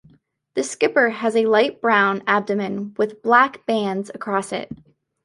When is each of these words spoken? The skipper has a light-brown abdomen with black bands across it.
The 0.55 0.63
skipper 0.63 1.11
has 1.11 1.35
a 1.35 1.45
light-brown 1.45 2.23
abdomen 2.25 2.95
with 2.97 3.21
black 3.21 3.67
bands 3.67 4.09
across 4.11 4.51
it. 4.51 4.71